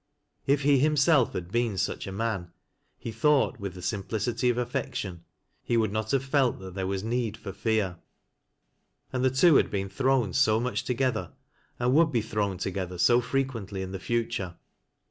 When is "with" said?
3.59-3.75